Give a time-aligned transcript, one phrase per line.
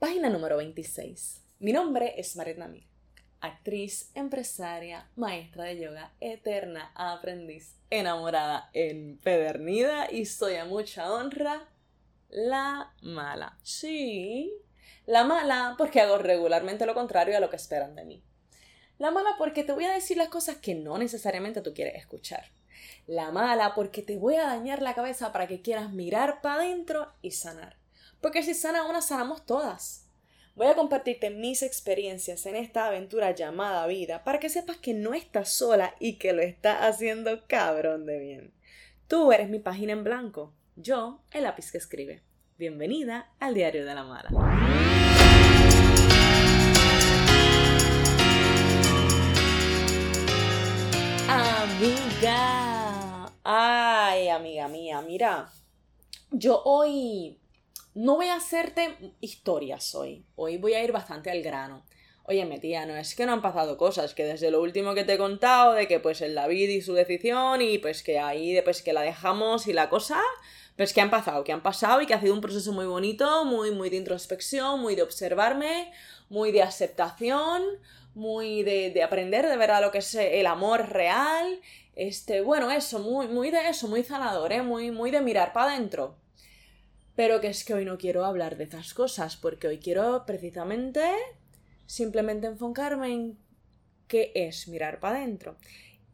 [0.00, 1.42] Página número 26.
[1.58, 2.86] Mi nombre es Marit Namir,
[3.42, 11.68] actriz, empresaria, maestra de yoga, eterna aprendiz, enamorada, empedernida y soy a mucha honra
[12.30, 13.58] la mala.
[13.62, 14.50] Sí,
[15.04, 18.24] la mala porque hago regularmente lo contrario a lo que esperan de mí.
[18.96, 22.46] La mala porque te voy a decir las cosas que no necesariamente tú quieres escuchar.
[23.06, 27.12] La mala porque te voy a dañar la cabeza para que quieras mirar para adentro
[27.20, 27.79] y sanar.
[28.20, 30.06] Porque si sana una, sanamos todas.
[30.54, 35.14] Voy a compartirte mis experiencias en esta aventura llamada vida para que sepas que no
[35.14, 38.52] estás sola y que lo estás haciendo cabrón de bien.
[39.08, 42.22] Tú eres mi página en blanco, yo el lápiz que escribe.
[42.58, 44.28] Bienvenida al Diario de la Mala.
[51.26, 53.32] Amiga.
[53.42, 55.50] Ay, amiga mía, mira.
[56.32, 57.39] Yo hoy
[58.00, 60.24] no voy a hacerte historias hoy.
[60.34, 61.84] Hoy voy a ir bastante al grano.
[62.24, 65.14] Oye, tía, no es que no han pasado cosas, que desde lo último que te
[65.14, 68.80] he contado, de que pues el David y su decisión, y pues que ahí después
[68.80, 70.18] que la dejamos y la cosa,
[70.78, 73.44] pues que han pasado, que han pasado y que ha sido un proceso muy bonito,
[73.44, 75.92] muy, muy de introspección, muy de observarme,
[76.30, 77.62] muy de aceptación,
[78.14, 81.60] muy de, de aprender de verdad lo que es el amor real.
[81.96, 84.62] Este, bueno, eso, muy, muy de eso, muy sanador, ¿eh?
[84.62, 86.16] Muy, muy de mirar para adentro.
[87.20, 91.02] Pero que es que hoy no quiero hablar de esas cosas, porque hoy quiero precisamente
[91.84, 93.38] simplemente enfocarme en
[94.08, 95.58] qué es mirar para adentro.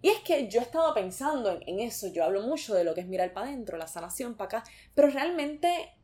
[0.03, 3.03] Y es que yo he estado pensando en, eso, yo hablo mucho de lo que
[3.03, 5.95] es mirar para adentro, la sanación para acá, pero realmente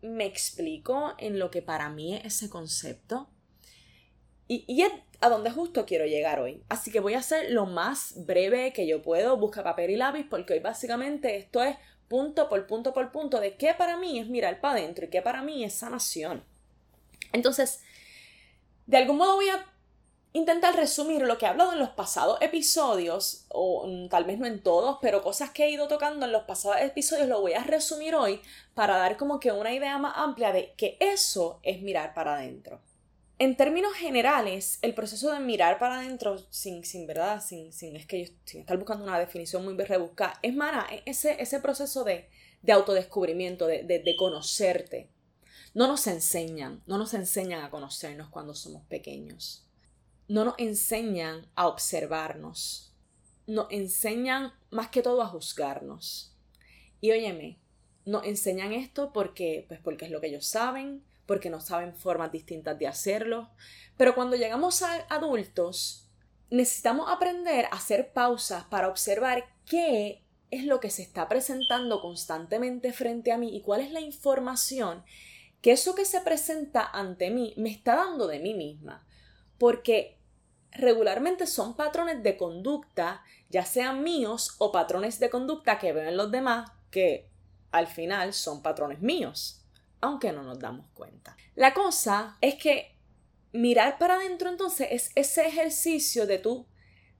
[0.00, 3.28] me explico en lo que para mí es ese concepto.
[4.46, 6.62] Y, y es a donde justo quiero llegar hoy.
[6.68, 10.24] Así que voy a hacer lo más breve que yo puedo, busca papel y lápiz,
[10.30, 11.76] porque hoy básicamente esto es
[12.08, 15.22] punto por punto por punto de qué para mí es mirar para adentro y qué
[15.22, 16.44] para mí es sanación.
[17.32, 17.80] Entonces,
[18.86, 19.64] de algún modo voy a
[20.32, 24.46] intentar resumir lo que he hablado en los pasados episodios, o mm, tal vez no
[24.46, 27.64] en todos, pero cosas que he ido tocando en los pasados episodios lo voy a
[27.64, 28.40] resumir hoy
[28.74, 32.80] para dar como que una idea más amplia de que eso es mirar para adentro.
[33.38, 38.06] En términos generales, el proceso de mirar para adentro, sin, sin verdad, sin, sin, es
[38.06, 42.30] que sin estar buscando una definición muy rebuscada, es mana, ese, ese proceso de,
[42.62, 45.10] de autodescubrimiento, de, de, de, conocerte.
[45.74, 49.68] No nos enseñan, no nos enseñan a conocernos cuando somos pequeños.
[50.28, 52.94] No nos enseñan a observarnos.
[53.46, 56.34] Nos enseñan más que todo a juzgarnos.
[57.02, 57.58] Y óyeme,
[58.06, 62.32] nos enseñan esto porque, pues porque es lo que ellos saben, porque no saben formas
[62.32, 63.50] distintas de hacerlo.
[63.96, 66.08] Pero cuando llegamos a adultos,
[66.50, 72.92] necesitamos aprender a hacer pausas para observar qué es lo que se está presentando constantemente
[72.92, 75.04] frente a mí y cuál es la información
[75.60, 79.04] que eso que se presenta ante mí me está dando de mí misma.
[79.58, 80.18] Porque
[80.70, 86.16] regularmente son patrones de conducta, ya sean míos o patrones de conducta que veo en
[86.16, 87.28] los demás, que
[87.72, 89.65] al final son patrones míos
[90.00, 91.36] aunque no nos damos cuenta.
[91.54, 92.96] La cosa es que
[93.52, 96.66] mirar para adentro entonces es ese ejercicio de tú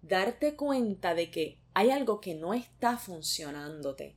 [0.03, 4.17] darte cuenta de que hay algo que no está funcionándote.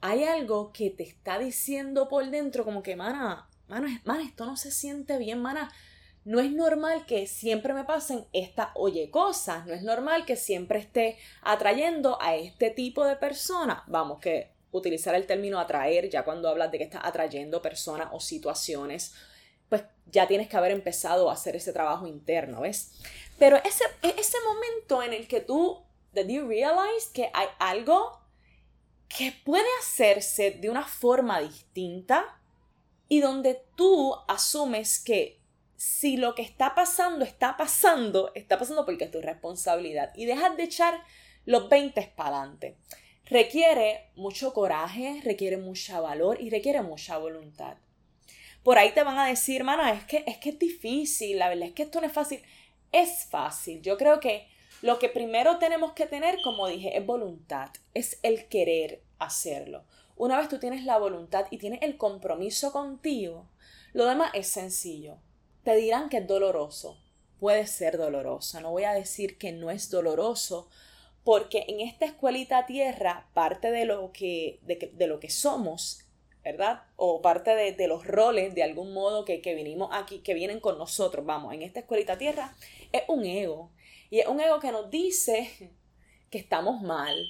[0.00, 4.56] Hay algo que te está diciendo por dentro como que, mana, mana, mana, esto no
[4.56, 5.70] se siente bien, mana.
[6.24, 10.78] No es normal que siempre me pasen estas oye cosas, no es normal que siempre
[10.78, 13.84] esté atrayendo a este tipo de persona.
[13.86, 18.20] Vamos, que utilizar el término atraer, ya cuando hablas de que estás atrayendo personas o
[18.20, 19.14] situaciones,
[19.68, 22.92] pues ya tienes que haber empezado a hacer ese trabajo interno, ¿ves?
[23.38, 25.84] Pero ese, ese momento en el que tú,
[26.14, 28.20] that you realize que hay algo
[29.08, 32.40] que puede hacerse de una forma distinta
[33.08, 35.40] y donde tú asumes que
[35.76, 40.56] si lo que está pasando está pasando, está pasando porque es tu responsabilidad y dejas
[40.56, 41.02] de echar
[41.44, 42.78] los 20 para adelante
[43.32, 47.76] requiere mucho coraje, requiere mucha valor y requiere mucha voluntad.
[48.62, 51.68] Por ahí te van a decir, mana, es que, es que es difícil, la verdad
[51.68, 52.42] es que esto no es fácil.
[52.92, 53.82] Es fácil.
[53.82, 54.46] Yo creo que
[54.82, 59.84] lo que primero tenemos que tener, como dije, es voluntad, es el querer hacerlo.
[60.16, 63.48] Una vez tú tienes la voluntad y tienes el compromiso contigo,
[63.92, 65.18] lo demás es sencillo.
[65.64, 66.98] Te dirán que es doloroso.
[67.40, 68.60] Puede ser doloroso.
[68.60, 70.68] No voy a decir que no es doloroso
[71.24, 76.04] porque en esta escuelita tierra parte de lo que, de, lo que somos,
[76.44, 76.82] ¿verdad?
[76.96, 80.78] O parte de, los roles de algún modo que, que vinimos aquí, que vienen con
[80.78, 82.56] nosotros, vamos, en esta escuelita tierra,
[82.90, 83.70] es un ego.
[84.10, 85.70] Y es un ego que nos dice
[86.28, 87.24] que estamos mal,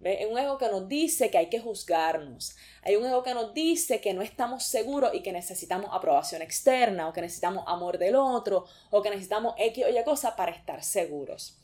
[0.00, 2.56] Hay un ego que nos dice que hay que juzgarnos.
[2.82, 7.08] Hay un ego que nos dice que no estamos seguros y que necesitamos aprobación externa
[7.08, 10.84] o que necesitamos amor del otro o que necesitamos X o Y cosa para estar
[10.84, 11.58] seguros.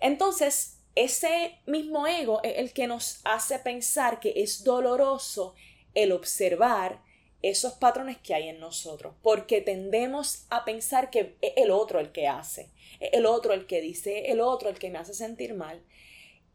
[0.00, 5.54] Entonces, ese mismo ego es el que nos hace pensar que es doloroso
[5.94, 7.02] el observar
[7.40, 12.10] esos patrones que hay en nosotros, porque tendemos a pensar que es el otro el
[12.10, 15.14] que hace, es el otro el que dice, es el otro el que me hace
[15.14, 15.82] sentir mal.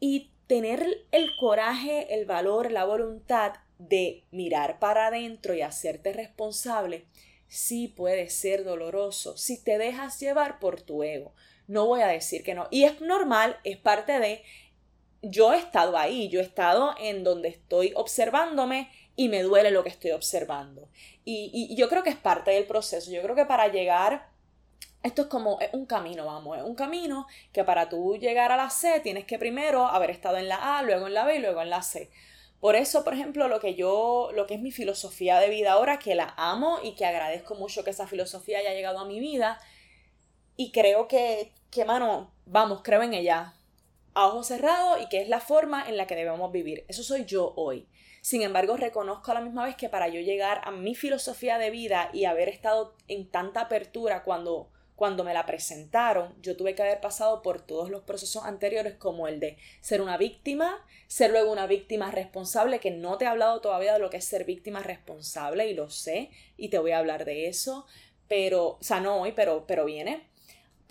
[0.02, 7.06] Y tener el coraje, el valor, la voluntad de mirar para adentro y hacerte responsable,
[7.48, 11.34] sí puede ser doloroso si te dejas llevar por tu ego.
[11.74, 12.68] No voy a decir que no.
[12.72, 14.44] Y es normal, es parte de...
[15.22, 19.84] Yo he estado ahí, yo he estado en donde estoy observándome y me duele lo
[19.84, 20.90] que estoy observando.
[21.24, 23.10] Y, y yo creo que es parte del proceso.
[23.10, 24.28] Yo creo que para llegar
[25.02, 28.70] esto es como un camino, vamos, es un camino que para tú llegar a la
[28.70, 31.62] C tienes que primero haber estado en la A, luego en la B y luego
[31.62, 32.10] en la C.
[32.62, 36.00] Por eso, por ejemplo, lo que yo, lo que es mi filosofía de vida ahora,
[36.00, 39.60] que la amo y que agradezco mucho que esa filosofía haya llegado a mi vida
[40.56, 43.54] y creo que, que mano, vamos, creo en ella
[44.14, 46.86] a ojos cerrados y que es la forma en la que debemos vivir.
[46.88, 47.88] Eso soy yo hoy.
[48.22, 51.72] Sin embargo, reconozco a la misma vez que para yo llegar a mi filosofía de
[51.72, 56.84] vida y haber estado en tanta apertura cuando cuando me la presentaron, yo tuve que
[56.84, 61.52] haber pasado por todos los procesos anteriores como el de ser una víctima, ser luego
[61.52, 64.82] una víctima responsable, que no te he hablado todavía de lo que es ser víctima
[64.82, 67.86] responsable y lo sé y te voy a hablar de eso,
[68.28, 70.30] pero, o sea, no hoy, pero, pero viene.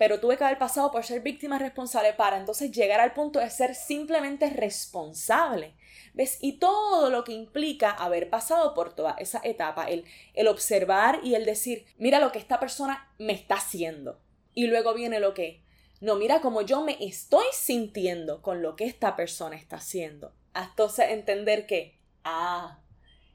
[0.03, 3.49] Pero tuve que haber pasado por ser víctima responsable para entonces llegar al punto de
[3.49, 5.75] ser simplemente responsable.
[6.13, 6.39] ¿Ves?
[6.41, 10.03] Y todo lo que implica haber pasado por toda esa etapa, el,
[10.33, 14.19] el observar y el decir, mira lo que esta persona me está haciendo.
[14.53, 15.63] Y luego viene lo que,
[16.01, 20.33] no, mira cómo yo me estoy sintiendo con lo que esta persona está haciendo.
[20.53, 22.82] Entonces entender que, ah,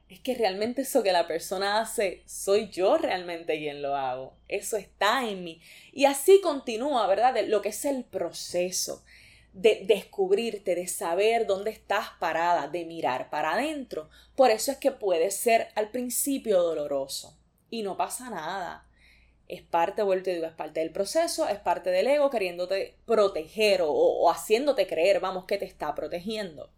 [0.09, 4.33] es que realmente eso que la persona hace, soy yo realmente quien lo hago.
[4.47, 5.61] Eso está en mí.
[5.93, 7.35] Y así continúa, ¿verdad?
[7.35, 9.03] De lo que es el proceso
[9.53, 14.09] de descubrirte, de saber dónde estás parada, de mirar para adentro.
[14.35, 17.37] Por eso es que puede ser al principio doloroso
[17.69, 18.87] y no pasa nada.
[19.47, 23.91] Es parte, vuelto digo, es parte del proceso, es parte del ego queriéndote proteger o,
[23.91, 26.71] o haciéndote creer, vamos, que te está protegiendo.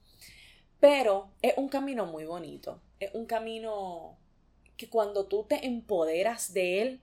[0.82, 4.18] Pero es un camino muy bonito, es un camino
[4.78, 7.02] que cuando tú te empoderas de él,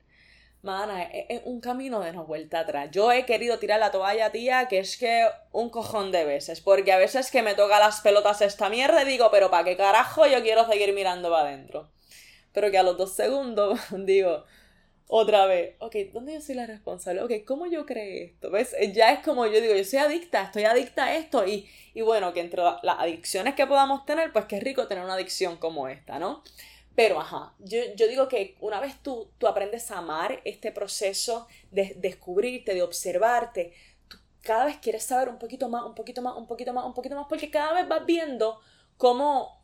[0.60, 2.90] Mana, es, un camino de no vuelta atrás.
[2.90, 6.60] Yo he querido tirar la toalla, tía, que es que un cojón de veces.
[6.60, 9.76] Porque a veces que me toca las pelotas esta mierda y digo, pero ¿para qué
[9.76, 11.90] carajo yo quiero seguir mirando para adentro?
[12.52, 14.44] Pero que a los dos segundos digo,
[15.10, 17.22] otra vez, ok, ¿dónde yo soy la responsable?
[17.22, 18.50] Ok, ¿cómo yo creé esto?
[18.50, 18.76] ¿Ves?
[18.92, 21.46] Ya es como yo digo, yo soy adicta, estoy adicta a esto.
[21.46, 25.14] Y, y bueno, que entre las adicciones que podamos tener, pues qué rico tener una
[25.14, 26.42] adicción como esta, ¿no?
[26.98, 31.94] Pero, ajá, yo, digo que una vez tú, tú aprendes a amar este proceso de
[31.96, 33.72] descubrirte, de observarte,
[34.08, 36.94] tú cada vez quieres saber un poquito más, un poquito más, un poquito más, un
[36.94, 38.58] poquito más, porque cada vez vas viendo
[38.96, 39.57] cómo,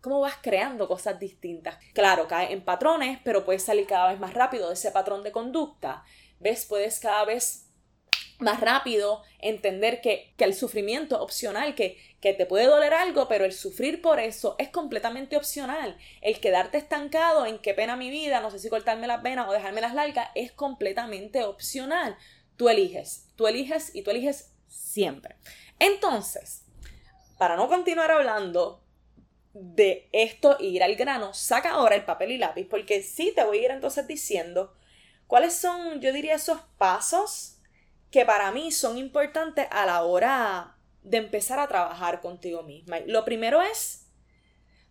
[0.00, 1.78] cómo vas creando cosas distintas.
[1.94, 5.32] Claro, cae en patrones, pero puedes salir cada vez más rápido de ese patrón de
[5.32, 6.04] conducta.
[6.40, 6.66] ¿Ves?
[6.66, 7.68] Puedes cada vez
[8.38, 13.44] más rápido entender que, que el sufrimiento opcional, que, que te puede doler algo, pero
[13.44, 15.96] el sufrir por eso es completamente opcional.
[16.20, 19.52] El quedarte estancado en qué pena mi vida, no sé si cortarme las venas o
[19.52, 22.16] dejarme las largas, es completamente opcional.
[22.56, 25.36] Tú eliges, tú eliges y tú eliges siempre.
[25.80, 26.64] Entonces,
[27.38, 28.84] para no continuar hablando
[29.60, 33.44] de esto e ir al grano, saca ahora el papel y lápiz, porque sí te
[33.44, 34.74] voy a ir entonces diciendo
[35.26, 37.58] cuáles son, yo diría, esos pasos
[38.10, 43.00] que para mí son importantes a la hora de empezar a trabajar contigo misma.
[43.00, 44.06] Lo primero es,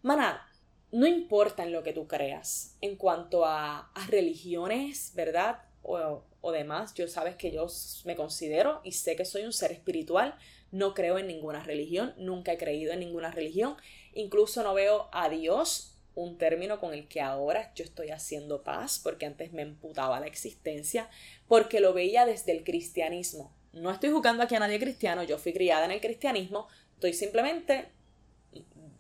[0.01, 0.47] mana,
[0.91, 5.63] no importa en lo que tú creas, en cuanto a, religiones, ¿verdad?
[5.81, 7.67] O, o demás, yo sabes que yo
[8.05, 10.38] me considero y sé que soy un ser espiritual,
[10.71, 13.77] no creo en ninguna religión, nunca he creído en ninguna religión,
[14.17, 19.00] incluso no veo a Dios un término con el que ahora yo estoy haciendo paz,
[19.01, 21.09] porque antes me emputaba la existencia,
[21.47, 23.55] porque lo veía desde el cristianismo.
[23.71, 27.89] No estoy jugando aquí a nadie cristiano, yo fui criada en el cristianismo, estoy simplemente,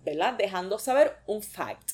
[0.05, 0.33] ¿verdad?
[0.33, 1.91] Dejando saber un fact.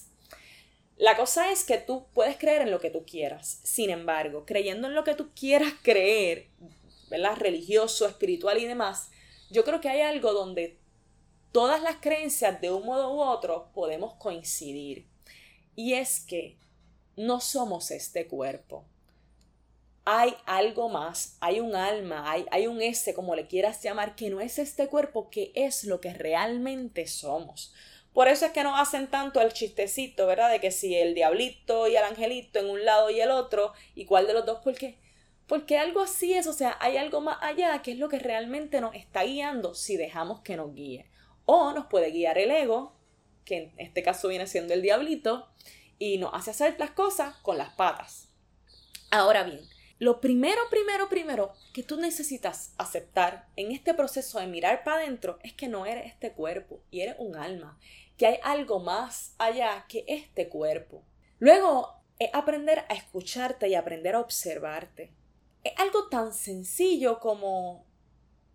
[0.97, 3.61] La cosa es que tú puedes creer en lo que tú quieras.
[3.63, 6.47] Sin embargo, creyendo en lo que tú quieras creer,
[7.09, 7.37] ¿verdad?
[7.37, 9.09] Religioso, espiritual y demás,
[9.49, 10.82] yo creo que hay algo donde
[11.53, 15.07] todas las creencias de un modo u otro podemos coincidir.
[15.75, 16.57] Y es que
[17.15, 18.85] no somos este cuerpo.
[20.05, 24.29] hay algo más, hay un alma, hay, hay un ese, como le quieras llamar, que
[24.29, 27.73] no es este cuerpo, que es lo que realmente somos.
[28.13, 30.51] Por eso es que nos hacen tanto el chistecito, ¿verdad?
[30.51, 34.05] De que si el diablito y el angelito en un lado y el otro, ¿y
[34.05, 34.59] cuál de los dos?
[34.59, 34.97] ¿Por qué?
[35.47, 38.81] Porque algo así es, o sea, hay algo más allá que es lo que realmente
[38.81, 41.12] nos está guiando si dejamos que nos guíe.
[41.45, 42.93] O nos puede guiar el ego,
[43.45, 45.47] que en este caso viene siendo el diablito,
[45.99, 48.29] y nos hace hacer las cosas con las patas.
[49.11, 49.61] Ahora bien,
[49.99, 55.39] lo primero, primero, primero que tú necesitas aceptar en este proceso de mirar para adentro
[55.43, 57.79] es que no eres este cuerpo y eres un alma,
[58.17, 61.03] que hay algo más allá que este cuerpo.
[61.39, 65.13] Luego es aprender a escucharte y aprender a observarte.
[65.63, 67.85] Es algo tan sencillo como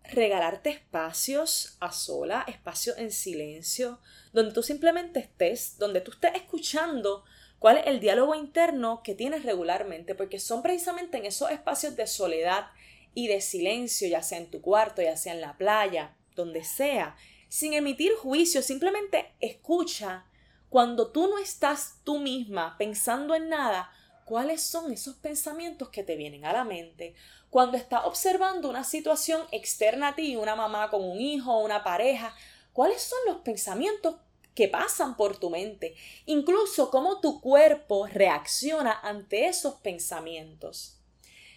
[0.03, 3.99] regalarte espacios a sola, espacios en silencio,
[4.33, 7.23] donde tú simplemente estés, donde tú estés escuchando
[7.59, 12.07] cuál es el diálogo interno que tienes regularmente, porque son precisamente en esos espacios de
[12.07, 12.67] soledad
[13.13, 17.15] y de silencio, ya sea en tu cuarto, ya sea en la playa, donde sea,
[17.49, 20.25] sin emitir juicio, simplemente escucha
[20.69, 23.91] cuando tú no estás tú misma pensando en nada,
[24.23, 27.15] cuáles son esos pensamientos que te vienen a la mente.
[27.49, 32.35] Cuando estás observando una situación externa a ti, una mamá con un hijo, una pareja,
[32.73, 34.15] cuáles son los pensamientos
[34.53, 40.97] que pasan por tu mente, incluso cómo tu cuerpo reacciona ante esos pensamientos.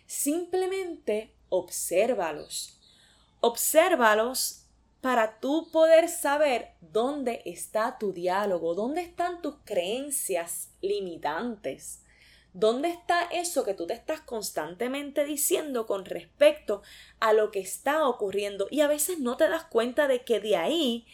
[0.07, 2.79] Simplemente obsérvalos.
[3.41, 4.67] Obsérvalos
[5.01, 12.02] para tú poder saber dónde está tu diálogo, dónde están tus creencias limitantes,
[12.53, 16.83] dónde está eso que tú te estás constantemente diciendo con respecto
[17.21, 20.57] a lo que está ocurriendo y a veces no te das cuenta de que de
[20.57, 21.07] ahí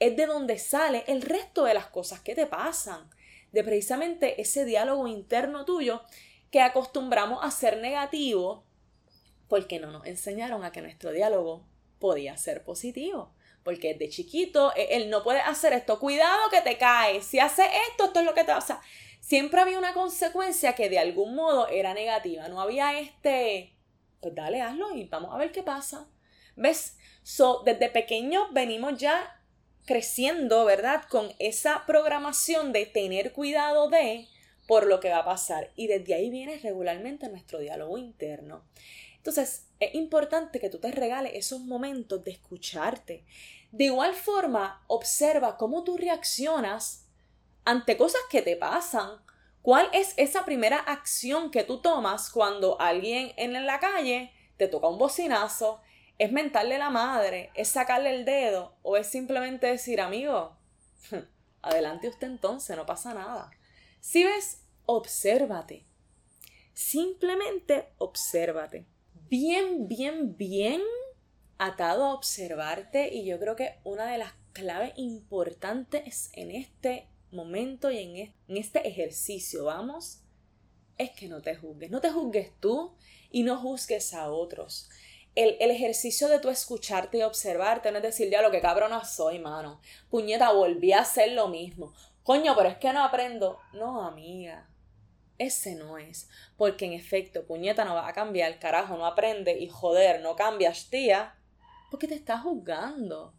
[0.00, 3.10] es de donde sale el resto de las cosas que te pasan,
[3.52, 6.02] de precisamente ese diálogo interno tuyo
[6.50, 8.64] que acostumbramos a ser negativo
[9.48, 11.66] porque no nos enseñaron a que nuestro diálogo
[11.98, 13.32] podía ser positivo.
[13.64, 18.06] Porque de chiquito él no puede hacer esto, cuidado que te caes, si hace esto,
[18.06, 18.80] esto es lo que te pasa.
[19.28, 23.74] Siempre había una consecuencia que de algún modo era negativa, no había este,
[24.22, 26.08] pues dale, hazlo y vamos a ver qué pasa.
[26.56, 26.96] ¿Ves?
[27.24, 29.38] So, desde pequeños venimos ya
[29.84, 31.02] creciendo, ¿verdad?
[31.10, 34.28] Con esa programación de tener cuidado de
[34.66, 35.72] por lo que va a pasar.
[35.76, 38.64] Y desde ahí viene regularmente nuestro diálogo interno.
[39.18, 43.26] Entonces, es importante que tú te regales esos momentos de escucharte.
[43.72, 47.07] De igual forma, observa cómo tú reaccionas
[47.64, 49.22] ante cosas que te pasan.
[49.62, 54.88] ¿Cuál es esa primera acción que tú tomas cuando alguien en la calle te toca
[54.88, 55.80] un bocinazo,
[56.18, 57.50] ¿Es mentarle la madre?
[57.54, 58.74] ¿Es sacarle el dedo?
[58.82, 60.56] ¿O es simplemente decir, amigo,
[61.62, 63.52] adelante usted entonces, no pasa nada?
[64.00, 65.86] Si ves, obsérvate.
[66.74, 68.86] Simplemente obsérvate.
[69.30, 70.82] Bien, bien, bien
[71.58, 77.90] atado a observarte y yo creo que una de las claves importantes en este momento
[77.90, 80.20] y en este ejercicio, vamos,
[80.96, 81.90] es que no te juzgues.
[81.90, 82.94] No te juzgues tú
[83.30, 84.88] y no juzgues a otros
[85.38, 89.38] el, ejercicio de tu escucharte y observarte, no es decir, ya lo que cabrona soy,
[89.38, 89.80] mano.
[90.10, 91.94] Puñeta, volví a hacer lo mismo.
[92.24, 93.60] Coño, pero es que no aprendo.
[93.72, 94.68] No, amiga.
[95.38, 96.28] Ese no es.
[96.56, 100.90] Porque en efecto, puñeta no va a cambiar, carajo, no aprende y joder, no cambias,
[100.90, 101.36] tía.
[101.90, 103.32] Porque te estás juzgando.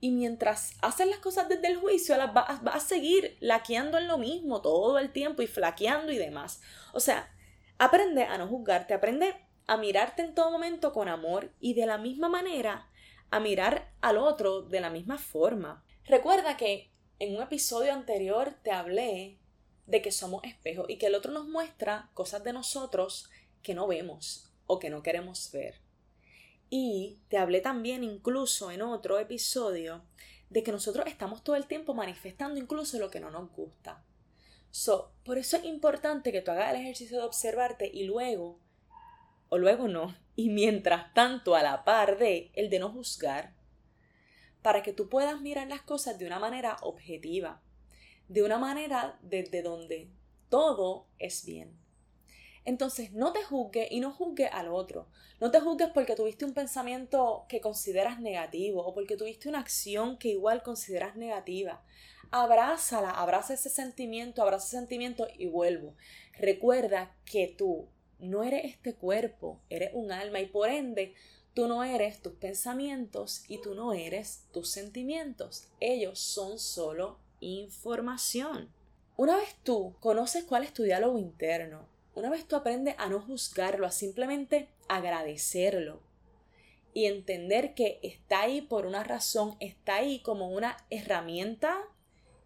[0.00, 4.08] Y mientras haces las cosas desde el juicio, las vas, vas a seguir laqueando en
[4.08, 6.60] lo mismo todo el tiempo y flaqueando y demás.
[6.92, 7.32] O sea,
[7.78, 9.34] aprende a no juzgarte, aprende
[9.66, 12.88] a mirarte en todo momento con amor y de la misma manera
[13.30, 15.84] a mirar al otro de la misma forma.
[16.04, 19.38] Recuerda que en un episodio anterior te hablé
[19.86, 23.30] de que somos espejos y que el otro nos muestra cosas de nosotros
[23.62, 25.83] que no vemos o que no queremos ver.
[26.76, 30.02] Y te hablé también incluso en otro episodio
[30.50, 34.02] de que nosotros estamos todo el tiempo manifestando incluso lo que no nos gusta.
[34.72, 38.58] So, por eso es importante que tú hagas el ejercicio de observarte y luego
[39.50, 43.54] o luego no, y mientras tanto a la par de el de no juzgar,
[44.60, 47.62] para que tú puedas mirar las cosas de una manera objetiva,
[48.26, 50.10] de una manera desde donde
[50.48, 51.83] todo es bien.
[52.64, 55.06] Entonces, no te juzgues y no juzgues al otro.
[55.40, 60.16] No te juzgues porque tuviste un pensamiento que consideras negativo o porque tuviste una acción
[60.16, 61.82] que igual consideras negativa.
[62.30, 65.94] Abrázala, abraza ese sentimiento, abraza ese sentimiento y vuelvo.
[66.38, 71.14] Recuerda que tú no eres este cuerpo, eres un alma y por ende
[71.52, 75.68] tú no eres tus pensamientos y tú no eres tus sentimientos.
[75.80, 78.72] Ellos son solo información.
[79.16, 83.20] Una vez tú conoces cuál es tu diálogo interno, una vez tú aprendes a no
[83.20, 86.02] juzgarlo, a simplemente agradecerlo
[86.92, 91.76] y entender que está ahí por una razón, está ahí como una herramienta,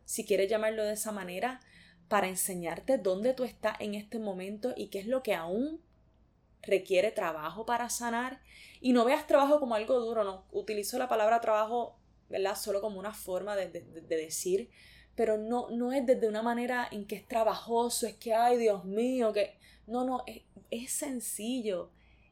[0.06, 1.60] si quieres llamarlo de esa manera,
[2.08, 5.82] para enseñarte dónde tú estás en este momento y qué es lo que aún
[6.62, 8.40] requiere trabajo para sanar.
[8.80, 11.98] Y no veas trabajo como algo duro, no utilizo la palabra trabajo,
[12.30, 12.56] ¿verdad?
[12.56, 14.70] Solo como una forma de, de decir,
[15.14, 18.84] pero no, no es desde una manera en que es trabajoso, es que, ay Dios
[18.86, 19.57] mío, que...
[19.88, 21.90] No, no, es, es sencillo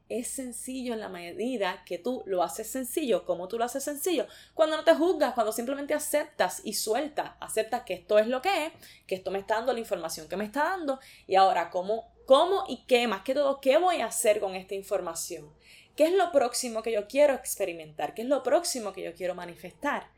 [0.09, 3.25] es sencillo en la medida que tú lo haces sencillo.
[3.25, 4.27] como tú lo haces sencillo?
[4.53, 8.67] Cuando no te juzgas, cuando simplemente aceptas y sueltas, aceptas que esto es lo que
[8.67, 8.73] es,
[9.05, 12.63] que esto me está dando la información que me está dando y ahora cómo, cómo
[12.67, 15.51] y qué, más que todo, qué voy a hacer con esta información.
[15.95, 18.13] ¿Qué es lo próximo que yo quiero experimentar?
[18.13, 20.11] ¿Qué es lo próximo que yo quiero manifestar?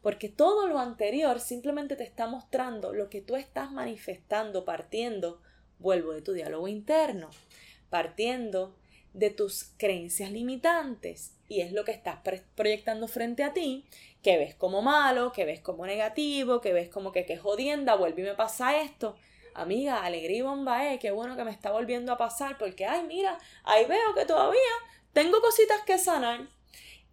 [0.00, 5.42] Porque todo lo anterior simplemente te está mostrando lo que tú estás manifestando partiendo,
[5.78, 7.30] vuelvo de tu diálogo interno,
[7.90, 8.74] partiendo
[9.12, 12.18] de tus creencias limitantes y es lo que estás
[12.54, 13.86] proyectando frente a ti,
[14.22, 18.22] que ves como malo, que ves como negativo, que ves como que qué jodienda, vuelve
[18.22, 19.16] y me pasa esto.
[19.54, 23.04] Amiga, alegría y bomba, eh, qué bueno que me está volviendo a pasar porque, ay,
[23.08, 24.60] mira, ahí veo que todavía
[25.12, 26.46] tengo cositas que sanar.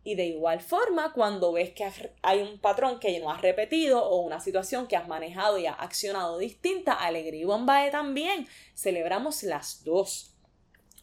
[0.06, 4.22] Y de igual forma, cuando ves que hay un patrón que no has repetido o
[4.22, 8.48] una situación que has manejado y has accionado distinta, alegría y bomba también.
[8.76, 10.36] Celebramos las dos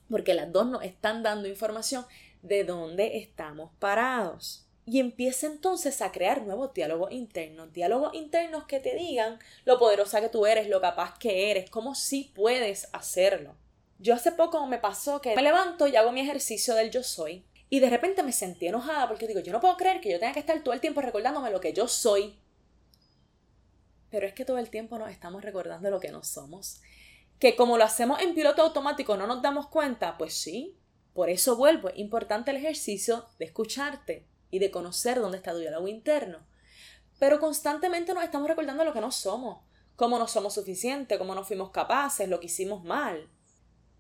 [0.09, 2.07] porque las dos nos están dando información
[2.43, 4.69] de dónde estamos parados.
[4.85, 10.21] Y empieza entonces a crear nuevos diálogos internos, diálogos internos que te digan lo poderosa
[10.21, 13.57] que tú eres, lo capaz que eres, cómo sí puedes hacerlo.
[13.99, 17.45] Yo hace poco me pasó que me levanto y hago mi ejercicio del yo soy
[17.73, 20.35] y de repente me sentí enojada porque digo, yo no puedo creer que yo tenga
[20.35, 22.39] que estar todo el tiempo recordándome lo que yo soy.
[24.11, 26.83] Pero es que todo el tiempo nos estamos recordando lo que no somos
[27.39, 30.79] que como lo hacemos en piloto automático no nos damos cuenta, pues sí.
[31.15, 35.59] Por eso vuelvo, es importante el ejercicio de escucharte y de conocer dónde está tu
[35.59, 36.47] diálogo interno.
[37.19, 39.65] Pero constantemente nos estamos recordando lo que no somos,
[39.97, 43.29] cómo no somos suficientes, cómo no fuimos capaces, lo que hicimos mal.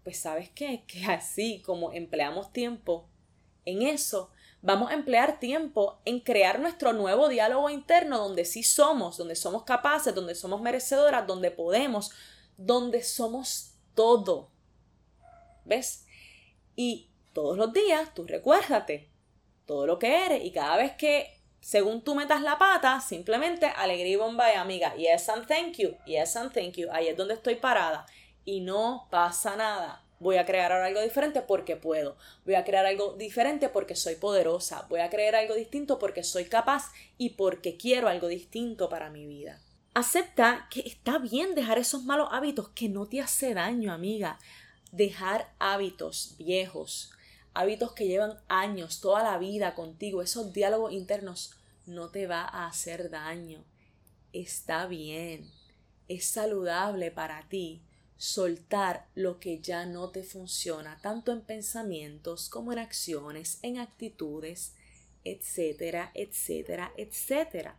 [0.04, 3.08] Pues sabes qué, que así como empleamos tiempo
[3.64, 9.16] en eso, vamos a emplear tiempo en crear nuestro nuevo diálogo interno donde sí somos,
[9.16, 12.12] donde somos capaces, donde somos merecedoras, donde podemos,
[12.56, 14.50] donde somos todo.
[15.64, 16.06] ¿Ves?
[16.76, 19.10] Y todos los días tú recuérdate
[19.66, 24.12] todo lo que eres y cada vez que según tú metas la pata, simplemente alegría
[24.12, 24.94] y bomba y amiga.
[24.96, 25.96] Yes and thank you.
[26.04, 26.88] Yes and thank you.
[26.90, 28.04] Ahí es donde estoy parada.
[28.44, 30.02] Y no pasa nada.
[30.22, 32.16] Voy a crear algo diferente porque puedo.
[32.44, 34.86] Voy a crear algo diferente porque soy poderosa.
[34.88, 39.26] Voy a crear algo distinto porque soy capaz y porque quiero algo distinto para mi
[39.26, 39.60] vida.
[39.94, 44.38] Acepta que está bien dejar esos malos hábitos que no te hace daño, amiga.
[44.92, 47.10] Dejar hábitos viejos,
[47.52, 52.68] hábitos que llevan años, toda la vida contigo, esos diálogos internos, no te va a
[52.68, 53.64] hacer daño.
[54.32, 55.50] Está bien,
[56.06, 57.82] es saludable para ti
[58.22, 64.74] soltar lo que ya no te funciona, tanto en pensamientos como en acciones, en actitudes,
[65.24, 67.76] etcétera, etcétera, etcétera.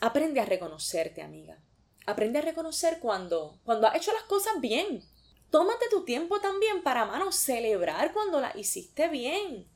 [0.00, 1.62] Aprende a reconocerte, amiga.
[2.04, 5.04] Aprende a reconocer cuando, cuando has hecho las cosas bien.
[5.50, 9.68] Tómate tu tiempo también para, mano, celebrar cuando las hiciste bien.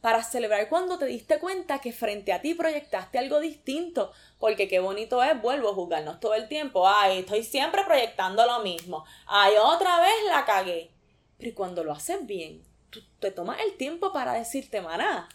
[0.00, 4.12] Para celebrar cuando te diste cuenta que frente a ti proyectaste algo distinto.
[4.38, 6.88] Porque qué bonito es, vuelvo a juzgarnos todo el tiempo.
[6.88, 9.04] Ay, estoy siempre proyectando lo mismo.
[9.26, 10.90] Ay, otra vez la cagué.
[11.38, 15.28] Pero cuando lo haces bien, tú te tomas el tiempo para decirte, maná,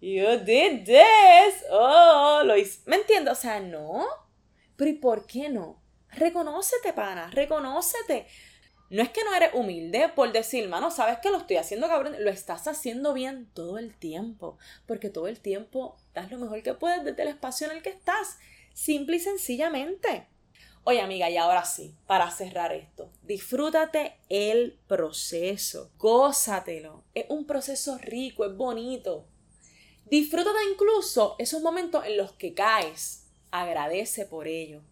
[0.00, 1.62] You did this.
[1.70, 2.80] Oh, lo hice.
[2.86, 3.32] ¿Me entiendes?
[3.32, 4.06] O sea, no.
[4.76, 5.78] Pero ¿y por qué no?
[6.12, 7.30] Reconócete, pana.
[7.32, 8.26] Reconócete.
[8.90, 12.16] No es que no eres humilde por decir, mano, sabes que lo estoy haciendo cabrón.
[12.18, 14.58] Lo estás haciendo bien todo el tiempo.
[14.86, 17.90] Porque todo el tiempo das lo mejor que puedes desde el espacio en el que
[17.90, 18.38] estás.
[18.74, 20.26] Simple y sencillamente.
[20.82, 27.04] Oye, amiga, y ahora sí, para cerrar esto, disfrútate el proceso, gózatelo.
[27.14, 29.28] Es un proceso rico, es bonito.
[30.06, 33.28] Disfrútate incluso esos momentos en los que caes.
[33.52, 34.82] Agradece por ello.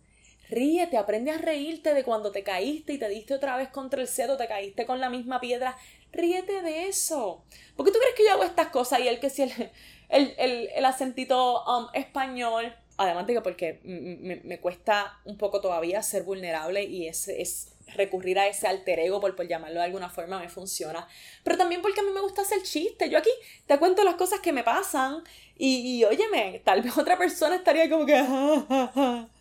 [0.51, 4.09] Ríete, aprende a reírte de cuando te caíste y te diste otra vez contra el
[4.09, 5.77] cedo, te caíste con la misma piedra.
[6.13, 7.45] Ríete de eso.
[7.77, 9.53] ¿Por qué tú crees que yo hago estas cosas y el que si el,
[10.09, 16.03] el, el, acentito um, español, además de que porque me, me, cuesta un poco todavía
[16.03, 20.09] ser vulnerable y es, es recurrir a ese alter ego, por, por llamarlo de alguna
[20.09, 21.07] forma, me funciona.
[21.45, 23.11] Pero también porque a mí me gusta hacer chiste.
[23.11, 23.31] Yo aquí
[23.67, 25.23] te cuento las cosas que me pasan
[25.59, 29.29] y, y óyeme, tal vez otra persona estaría como que...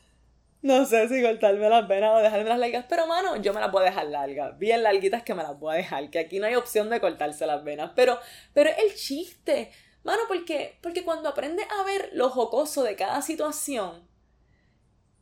[0.67, 3.71] No sé si cortarme las venas o dejarme las largas, pero mano, yo me las
[3.71, 4.59] voy a dejar largas.
[4.59, 7.47] Bien larguitas que me las voy a dejar, que aquí no hay opción de cortarse
[7.47, 7.93] las venas.
[7.95, 8.19] Pero,
[8.53, 9.71] pero el chiste,
[10.03, 14.05] mano, porque, porque cuando aprendes a ver lo jocoso de cada situación,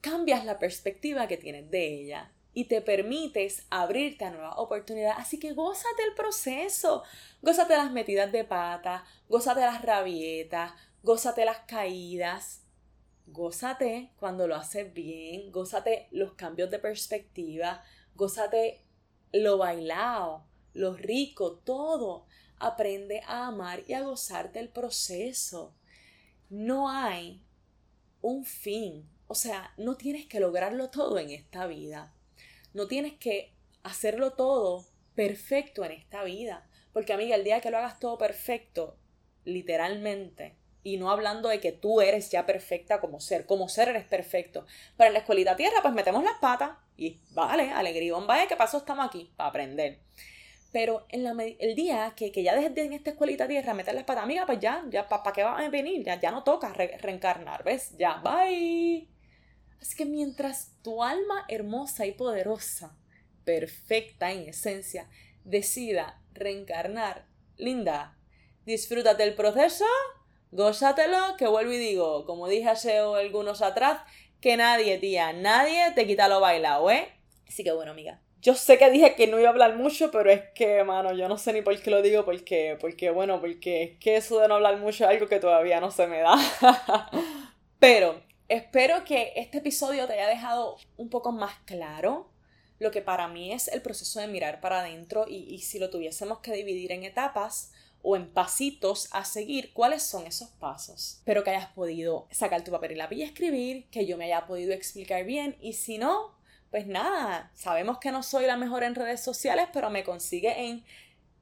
[0.02, 5.20] cambias la perspectiva que tienes de ella y te permites abrirte a nuevas oportunidades.
[5.20, 7.04] Así que gózate el proceso,
[7.44, 10.72] gózate las metidas de pata, gózate las rabietas,
[11.04, 12.65] gózate las caídas
[13.28, 17.84] gózate cuando lo haces bien, gózate los cambios de perspectiva,
[18.16, 18.86] gózate
[19.32, 22.26] lo bailado, lo rico, todo.
[22.58, 25.76] Aprende a amar y a gozarte el proceso.
[26.50, 27.42] No hay
[28.22, 32.14] un fin, o sea, no tienes que lograrlo todo en esta vida.
[32.74, 34.86] No tienes que hacerlo todo
[35.16, 36.68] perfecto en esta vida.
[36.94, 38.98] Porque amiga, el día que lo hagas todo perfecto,
[39.44, 44.06] literalmente, y no hablando de que tú eres ya perfecta como ser, como ser eres
[44.06, 44.68] perfecto.
[44.96, 48.78] Pero en la escuelita tierra, pues metemos las patas y vale, alegría, vaya, ¿qué pasó?
[48.78, 49.98] Estamos aquí para aprender.
[50.72, 54.04] Pero en la, el día que, que ya desde en esta escuelita tierra meter las
[54.04, 56.04] patas, amiga, pues ya, ya, ¿para qué va a venir?
[56.04, 57.98] Ya, ya no toca reencarnar, ¿ves?
[57.98, 59.08] Ya, bye.
[59.82, 62.96] Así que mientras tu alma hermosa y poderosa,
[63.44, 65.10] perfecta en esencia,
[65.44, 67.26] decida reencarnar,
[67.58, 68.20] linda,
[68.66, 69.86] disfrútate el proceso
[70.56, 74.00] gózatelo, que vuelvo y digo, como dije hace algunos atrás,
[74.40, 77.10] que nadie, tía, nadie te quita lo bailado, ¿eh?
[77.48, 78.22] Así que bueno, amiga.
[78.42, 81.28] Yo sé que dije que no iba a hablar mucho, pero es que, mano, yo
[81.28, 84.48] no sé ni por qué lo digo, porque, porque, bueno, porque es que eso de
[84.48, 86.36] no hablar mucho es algo que todavía no se me da.
[87.80, 92.30] pero espero que este episodio te haya dejado un poco más claro
[92.78, 95.90] lo que para mí es el proceso de mirar para adentro y, y si lo
[95.90, 97.72] tuviésemos que dividir en etapas,
[98.08, 101.16] o en pasitos a seguir, cuáles son esos pasos.
[101.18, 104.46] Espero que hayas podido sacar tu papel y lápiz y escribir, que yo me haya
[104.46, 106.36] podido explicar bien y si no,
[106.70, 110.86] pues nada, sabemos que no soy la mejor en redes sociales, pero me consigue en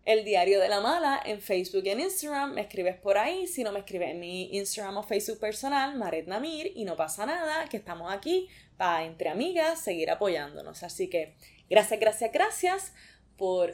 [0.06, 3.66] el diario de la mala en Facebook y en Instagram, me escribes por ahí, si
[3.66, 7.68] no me escribes en mi Instagram o Facebook personal, Maret Namir, y no pasa nada,
[7.68, 8.48] que estamos aquí
[8.78, 10.82] para entre amigas seguir apoyándonos.
[10.84, 11.36] Así que
[11.70, 12.94] gracias, gracias, gracias
[13.36, 13.74] por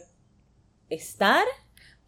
[0.89, 1.45] estar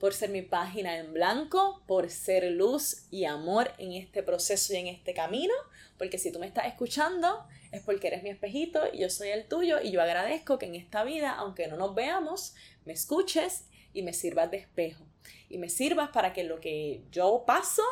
[0.01, 4.77] por ser mi página en blanco, por ser luz y amor en este proceso y
[4.77, 5.53] en este camino,
[5.99, 9.47] porque si tú me estás escuchando es porque eres mi espejito y yo soy el
[9.47, 14.01] tuyo y yo agradezco que en esta vida, aunque no nos veamos, me escuches y
[14.01, 15.05] me sirvas de espejo.
[15.49, 17.83] Y me sirvas para que lo que yo paso,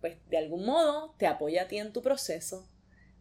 [0.00, 2.68] pues de algún modo te apoye a ti en tu proceso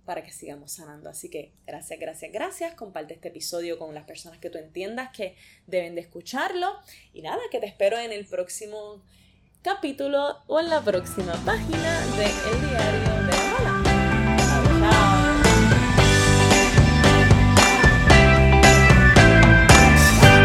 [0.06, 1.10] para que sigamos sanando.
[1.10, 2.74] Así que gracias, gracias, gracias.
[2.74, 5.36] Comparte este episodio con las personas que tú entiendas que
[5.68, 6.68] deben de escucharlo.
[7.14, 9.02] Y nada, que te espero en el próximo
[9.62, 13.21] capítulo o en la próxima página de El Diario